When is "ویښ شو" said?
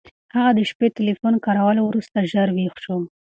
2.55-2.97